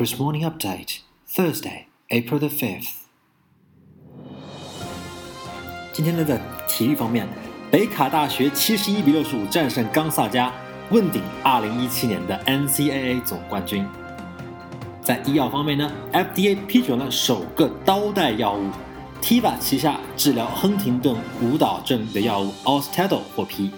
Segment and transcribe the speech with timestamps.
[0.00, 3.02] Chris Morning Update, Thursday, April the fifth.
[5.92, 7.28] 今天呢，在体育方面，
[7.70, 10.50] 北卡大学七十一比六十五战胜冈萨加，
[10.90, 13.86] 问鼎二零一七年的 NCAA 总冠军。
[15.02, 18.70] 在医药方面呢，FDA 批准了首个刀带药物
[19.20, 23.70] ，Teva 旗下治疗亨廷顿舞蹈症的药物 Oustedo 获批。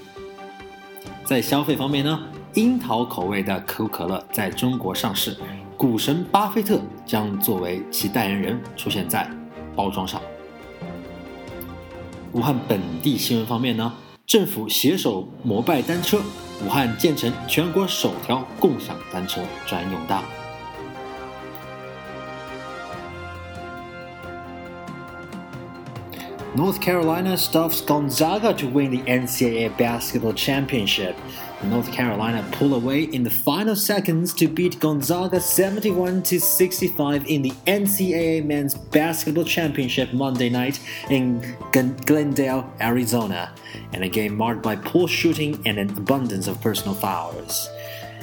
[1.25, 2.17] 在消费方面呢，
[2.55, 5.37] 樱桃口味的可口可乐在中国上市，
[5.83, 9.29] 股神巴菲特将作为其代言人出现在
[9.75, 10.23] 包装上。
[12.31, 13.93] 武汉本地新闻方面呢，
[14.25, 16.21] 政府携手摩拜单车，
[16.65, 20.23] 武汉建成全国首条共享单车专用道。
[26.57, 31.15] North Carolina stuffs Gonzaga to win the NCAA basketball championship.
[31.65, 37.43] North Carolina pull away in the final seconds to beat Gonzaga 71 to 65 in
[37.43, 43.55] the NCAA men's basketball championship Monday night in Glendale, Arizona,
[43.93, 47.69] in a game marked by poor shooting and an abundance of personal fouls.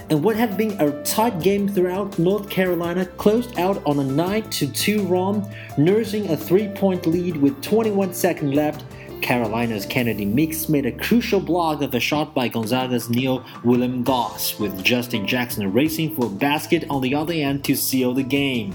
[0.09, 4.49] And what had been a tight game throughout, North Carolina closed out on a 9
[4.49, 8.83] 2 run, nursing a three point lead with 21 seconds left.
[9.21, 14.59] Carolina's Kennedy Meeks made a crucial block of a shot by Gonzaga's Neil William Goss,
[14.59, 18.73] with Justin Jackson racing for a basket on the other end to seal the game.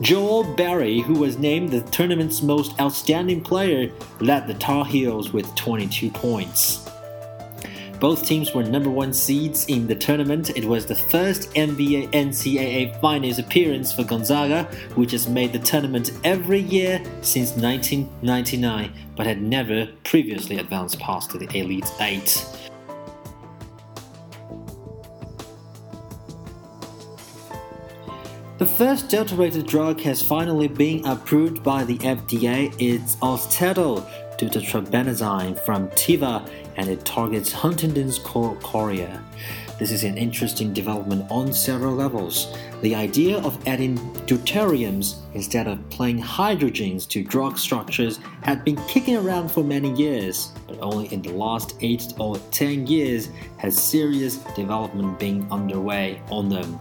[0.00, 5.54] Joel Berry, who was named the tournament's most outstanding player, led the Tar Heels with
[5.54, 6.88] 22 points.
[8.00, 10.56] Both teams were number one seeds in the tournament.
[10.56, 14.64] It was the first NBA NCAA Finals appearance for Gonzaga,
[14.94, 21.30] which has made the tournament every year since 1999, but had never previously advanced past
[21.30, 22.44] the Elite Eight.
[28.56, 32.74] The first deuterated drug has finally been approved by the FDA.
[32.78, 34.08] It's Austedo,
[34.38, 39.22] deutetrabenazine from Teva and it targets Huntington's chorea.
[39.78, 42.56] This is an interesting development on several levels.
[42.82, 49.16] The idea of adding deuteriums instead of plain hydrogens to drug structures had been kicking
[49.16, 54.36] around for many years, but only in the last 8 or 10 years has serious
[54.54, 56.78] development been underway on them.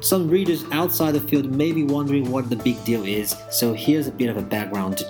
[0.00, 4.06] Some readers outside the field may be wondering what the big deal is, so here's
[4.06, 5.02] a bit of a background.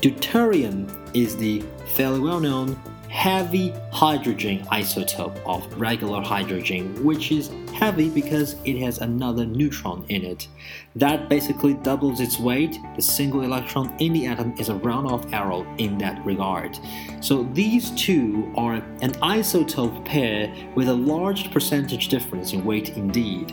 [0.00, 1.62] Deuterium is the
[1.94, 8.98] fairly well known heavy hydrogen isotope of regular hydrogen, which is heavy because it has
[8.98, 10.46] another neutron in it.
[10.94, 12.78] That basically doubles its weight.
[12.94, 16.78] The single electron in the atom is a round-off error in that regard.
[17.20, 23.52] So these two are an isotope pair with a large percentage difference in weight indeed.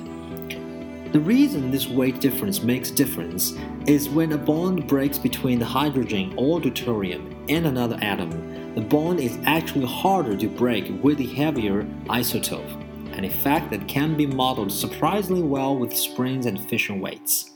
[1.13, 3.53] The reason this weight difference makes difference
[3.87, 9.21] is when a bond breaks between the hydrogen or deuterium and another atom, the bond
[9.21, 12.69] is actually harder to break with the heavier isotope,
[13.17, 17.51] an effect that can be modeled surprisingly well with springs and fission weights.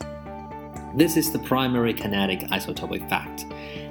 [0.94, 3.46] This is the primary kinetic isotope effect.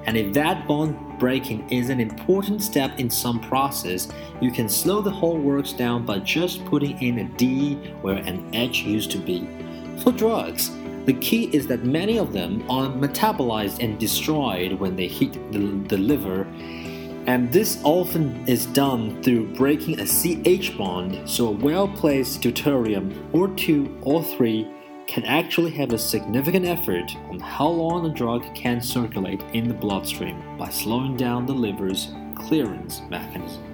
[0.06, 4.07] And if that bond breaking is an important step in some process,
[4.39, 8.53] you can slow the whole works down by just putting in a D where an
[8.53, 9.47] H used to be.
[10.03, 10.72] For drugs,
[11.06, 15.59] the key is that many of them are metabolized and destroyed when they hit the,
[15.88, 16.47] the liver,
[17.28, 23.16] and this often is done through breaking a CH bond, so a well placed deuterium,
[23.31, 24.68] or two or three,
[25.11, 29.73] can actually have a significant effect on how long a drug can circulate in the
[29.73, 33.70] bloodstream by slowing down the liver's clearance mechanism.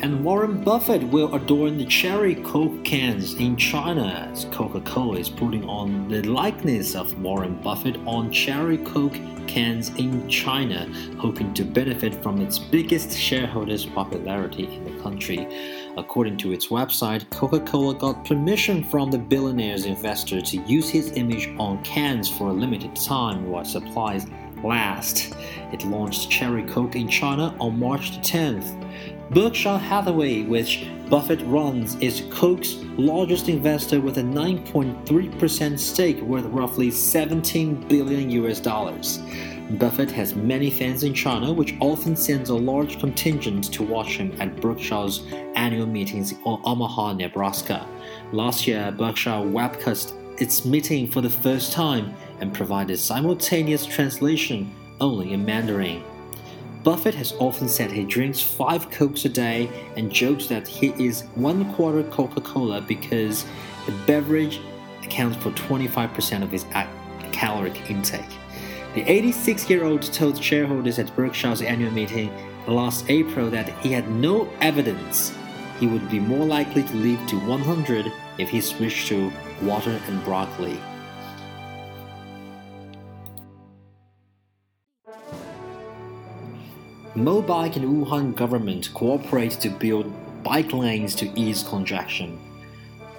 [0.00, 5.64] And Warren Buffett will adorn the cherry Coke cans in China Coca Cola is putting
[5.68, 10.88] on the likeness of Warren Buffett on cherry Coke cans in China,
[11.18, 15.48] hoping to benefit from its biggest shareholder's popularity in the country.
[15.96, 21.10] According to its website, Coca Cola got permission from the billionaire's investor to use his
[21.12, 24.26] image on cans for a limited time while supplies
[24.62, 25.34] last.
[25.72, 29.17] It launched Cherry Coke in China on March 10th.
[29.30, 36.90] Berkshire Hathaway, which Buffett runs, is Coke's largest investor with a 9.3% stake worth roughly
[36.90, 39.18] 17 billion US dollars.
[39.72, 44.34] Buffett has many fans in China, which often sends a large contingent to watch him
[44.40, 45.26] at Berkshire's
[45.56, 47.86] annual meetings in Omaha, Nebraska.
[48.32, 55.34] Last year, Berkshire webcast its meeting for the first time and provided simultaneous translation only
[55.34, 56.02] in Mandarin.
[56.88, 59.68] Buffett has often said he drinks five Cokes a day
[59.98, 63.44] and jokes that he is one quarter Coca Cola because
[63.84, 64.58] the beverage
[65.02, 66.64] accounts for 25% of his
[67.30, 68.30] caloric intake.
[68.94, 72.32] The 86 year old told shareholders at Berkshire's annual meeting
[72.66, 75.36] last April that he had no evidence
[75.78, 79.30] he would be more likely to live to 100 if he switched to
[79.60, 80.80] water and broccoli.
[87.18, 90.12] Mobike and Wuhan government cooperate to build
[90.44, 92.38] bike lanes to ease congestion.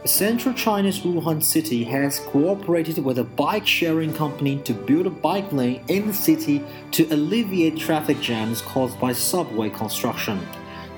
[0.06, 5.52] Central China's Wuhan city has cooperated with a bike sharing company to build a bike
[5.52, 10.40] lane in the city to alleviate traffic jams caused by subway construction.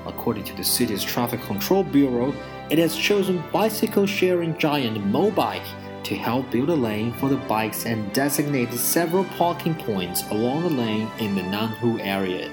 [0.06, 2.32] According to the city's traffic control bureau,
[2.70, 5.66] it has chosen bicycle sharing giant Mobike
[6.04, 10.70] to help build a lane for the bikes and designated several parking points along the
[10.70, 12.48] lane in the Nanhu area.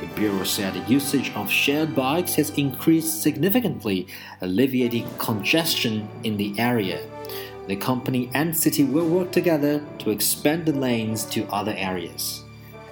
[0.00, 4.06] The Bureau said the usage of shared bikes has increased significantly,
[4.42, 7.00] alleviating congestion in the area.
[7.66, 12.44] The company and city will work together to expand the lanes to other areas.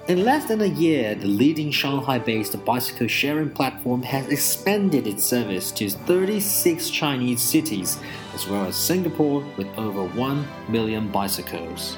[0.07, 5.23] In less than a year, the leading Shanghai based bicycle sharing platform has expanded its
[5.23, 7.99] service to 36 Chinese cities,
[8.35, 11.97] as well as Singapore, with over 1 million bicycles.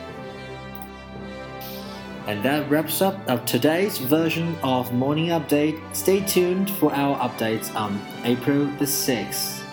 [2.27, 5.79] And that wraps up of today's version of Morning Update.
[5.95, 9.66] Stay tuned for our updates on April the 6th.